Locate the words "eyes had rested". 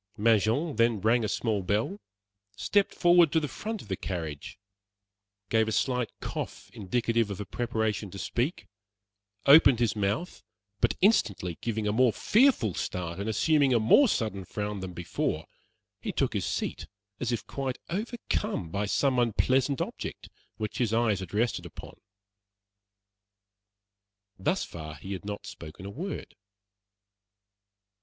20.95-21.63